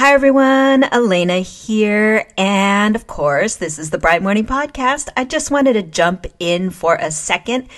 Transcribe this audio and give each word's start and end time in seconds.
Hi, 0.00 0.14
everyone. 0.14 0.84
Elena 0.84 1.40
here. 1.40 2.26
And 2.38 2.96
of 2.96 3.06
course, 3.06 3.56
this 3.56 3.78
is 3.78 3.90
the 3.90 3.98
Bright 3.98 4.22
Morning 4.22 4.46
Podcast. 4.46 5.10
I 5.14 5.24
just 5.24 5.50
wanted 5.50 5.74
to 5.74 5.82
jump 5.82 6.26
in 6.38 6.70
for 6.70 6.94
a 6.94 7.10
second 7.10 7.68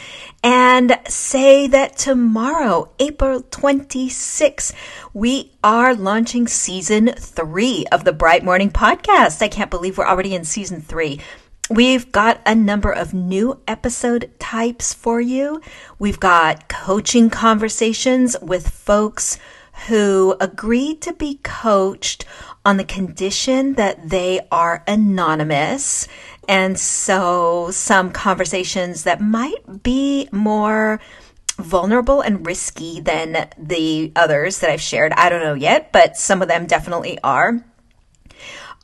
and 0.44 1.00
say 1.08 1.66
that 1.66 1.96
tomorrow, 1.96 2.92
April 3.00 3.42
26th, 3.42 4.72
we 5.12 5.50
are 5.64 5.96
launching 5.96 6.46
season 6.46 7.08
three 7.08 7.86
of 7.90 8.04
the 8.04 8.12
Bright 8.12 8.44
Morning 8.44 8.70
Podcast. 8.70 9.42
I 9.42 9.48
can't 9.48 9.68
believe 9.68 9.98
we're 9.98 10.06
already 10.06 10.36
in 10.36 10.44
season 10.44 10.80
three. 10.80 11.18
We've 11.70 12.12
got 12.12 12.40
a 12.46 12.54
number 12.54 12.92
of 12.92 13.12
new 13.12 13.60
episode 13.66 14.30
types 14.38 14.94
for 14.94 15.20
you. 15.20 15.60
We've 15.98 16.20
got 16.20 16.68
coaching 16.68 17.30
conversations 17.30 18.36
with 18.40 18.68
folks 18.68 19.40
who 19.88 20.36
agreed 20.40 21.00
to 21.02 21.12
be 21.12 21.40
coached 21.42 22.24
on 22.64 22.76
the 22.76 22.84
condition 22.84 23.74
that 23.74 24.08
they 24.10 24.40
are 24.50 24.84
anonymous. 24.86 26.06
And 26.48 26.78
so 26.78 27.70
some 27.70 28.12
conversations 28.12 29.04
that 29.04 29.20
might 29.20 29.82
be 29.82 30.28
more 30.32 31.00
vulnerable 31.58 32.20
and 32.20 32.46
risky 32.46 33.00
than 33.00 33.48
the 33.58 34.12
others 34.16 34.60
that 34.60 34.70
I've 34.70 34.80
shared. 34.80 35.12
I 35.12 35.28
don't 35.28 35.42
know 35.42 35.54
yet, 35.54 35.92
but 35.92 36.16
some 36.16 36.42
of 36.42 36.48
them 36.48 36.66
definitely 36.66 37.18
are. 37.22 37.64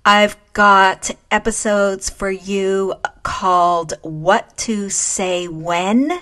I've 0.04 0.36
got 0.52 1.10
episodes 1.30 2.08
for 2.08 2.30
you 2.30 2.94
called 3.22 3.94
What 4.02 4.56
to 4.58 4.88
Say 4.90 5.48
When. 5.48 6.20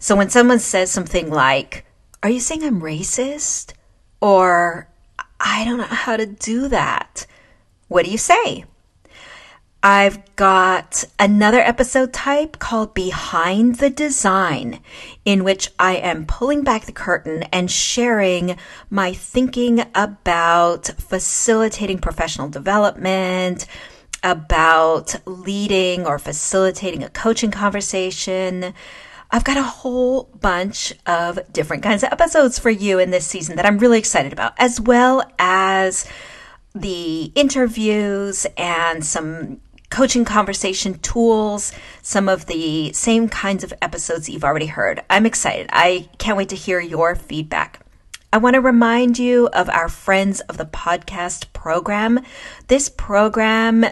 So 0.00 0.16
when 0.16 0.30
someone 0.30 0.58
says 0.58 0.90
something 0.90 1.30
like, 1.30 1.84
Are 2.22 2.30
you 2.30 2.40
saying 2.40 2.64
I'm 2.64 2.80
racist? 2.80 3.74
Or 4.20 4.88
I 5.38 5.64
don't 5.64 5.78
know 5.78 5.84
how 5.84 6.16
to 6.16 6.26
do 6.26 6.68
that. 6.68 7.26
What 7.86 8.04
do 8.04 8.10
you 8.10 8.18
say? 8.18 8.64
I've 9.80 10.34
got 10.34 11.04
another 11.20 11.60
episode 11.60 12.12
type 12.12 12.58
called 12.58 12.94
Behind 12.94 13.76
the 13.76 13.90
Design, 13.90 14.80
in 15.24 15.44
which 15.44 15.70
I 15.78 15.94
am 15.94 16.26
pulling 16.26 16.64
back 16.64 16.86
the 16.86 16.92
curtain 16.92 17.44
and 17.44 17.70
sharing 17.70 18.56
my 18.90 19.12
thinking 19.12 19.84
about 19.94 20.86
facilitating 20.98 22.00
professional 22.00 22.48
development, 22.48 23.66
about 24.24 25.14
leading 25.24 26.04
or 26.04 26.18
facilitating 26.18 27.04
a 27.04 27.10
coaching 27.10 27.52
conversation, 27.52 28.74
I've 29.30 29.44
got 29.44 29.58
a 29.58 29.62
whole 29.62 30.24
bunch 30.40 30.94
of 31.06 31.38
different 31.52 31.82
kinds 31.82 32.02
of 32.02 32.12
episodes 32.12 32.58
for 32.58 32.70
you 32.70 32.98
in 32.98 33.10
this 33.10 33.26
season 33.26 33.56
that 33.56 33.66
I'm 33.66 33.78
really 33.78 33.98
excited 33.98 34.32
about, 34.32 34.54
as 34.58 34.80
well 34.80 35.22
as 35.38 36.06
the 36.74 37.24
interviews 37.34 38.46
and 38.56 39.04
some 39.04 39.60
coaching 39.90 40.24
conversation 40.24 40.98
tools, 40.98 41.72
some 42.02 42.28
of 42.28 42.46
the 42.46 42.92
same 42.92 43.28
kinds 43.28 43.64
of 43.64 43.72
episodes 43.82 44.28
you've 44.28 44.44
already 44.44 44.66
heard. 44.66 45.02
I'm 45.10 45.26
excited. 45.26 45.68
I 45.72 46.08
can't 46.18 46.36
wait 46.36 46.50
to 46.50 46.56
hear 46.56 46.80
your 46.80 47.14
feedback. 47.14 47.80
I 48.32 48.38
want 48.38 48.54
to 48.54 48.60
remind 48.60 49.18
you 49.18 49.48
of 49.48 49.70
our 49.70 49.88
Friends 49.88 50.40
of 50.40 50.58
the 50.58 50.66
Podcast 50.66 51.52
program. 51.54 52.20
This 52.66 52.90
program 52.90 53.86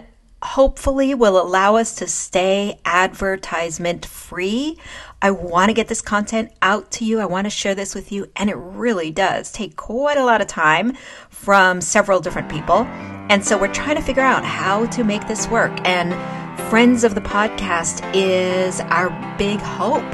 hopefully 0.46 1.14
will 1.14 1.40
allow 1.40 1.76
us 1.76 1.94
to 1.96 2.06
stay 2.06 2.78
advertisement 2.84 4.06
free 4.06 4.78
I 5.22 5.30
want 5.30 5.70
to 5.70 5.74
get 5.74 5.88
this 5.88 6.02
content 6.02 6.52
out 6.60 6.90
to 6.92 7.04
you. 7.04 7.20
I 7.20 7.24
want 7.24 7.46
to 7.46 7.50
share 7.50 7.74
this 7.74 7.94
with 7.94 8.12
you. 8.12 8.30
And 8.36 8.50
it 8.50 8.56
really 8.56 9.10
does 9.10 9.50
take 9.50 9.76
quite 9.76 10.18
a 10.18 10.24
lot 10.24 10.40
of 10.40 10.46
time 10.46 10.94
from 11.30 11.80
several 11.80 12.20
different 12.20 12.50
people. 12.50 12.84
And 13.28 13.44
so 13.44 13.58
we're 13.58 13.72
trying 13.72 13.96
to 13.96 14.02
figure 14.02 14.22
out 14.22 14.44
how 14.44 14.86
to 14.86 15.04
make 15.04 15.26
this 15.26 15.48
work. 15.48 15.72
And 15.84 16.14
Friends 16.70 17.02
of 17.02 17.14
the 17.14 17.20
Podcast 17.20 18.08
is 18.14 18.80
our 18.80 19.08
big 19.38 19.58
hope. 19.60 20.04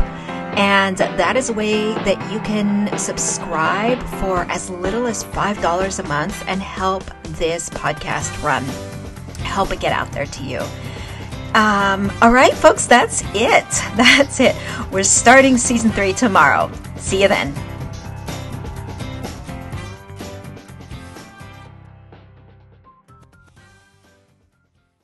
And 0.56 0.99
that 0.99 1.37
is 1.37 1.49
a 1.49 1.53
way 1.53 1.93
that 1.93 2.32
you 2.32 2.38
can 2.41 2.97
subscribe 2.99 4.03
for 4.20 4.41
as 4.50 4.70
little 4.70 5.06
as 5.06 5.25
$5 5.25 5.99
a 5.99 6.09
month 6.09 6.44
and 6.47 6.62
help 6.62 7.04
this 7.25 7.70
podcast 7.70 8.43
run, 8.43 8.64
help 9.52 9.72
it 9.72 9.80
get 9.80 9.92
out 9.92 10.10
there 10.12 10.26
to 10.26 10.42
you. 10.44 10.60
Um, 11.54 12.10
all 12.22 12.32
right, 12.32 12.54
folks, 12.54 12.86
that's 12.86 13.22
it. 13.34 13.66
That's 13.96 14.40
it. 14.40 14.56
We're 14.90 15.04
starting 15.04 15.58
season 15.58 15.90
three 15.90 16.14
tomorrow. 16.14 16.70
See 16.96 17.20
you 17.20 17.28
then. 17.28 17.54